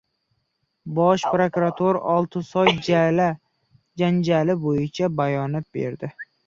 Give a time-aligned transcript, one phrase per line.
[0.99, 3.31] Bosh prokuratura Oltinsoydagi
[4.05, 6.17] janjal bo‘yicha bayonot berdi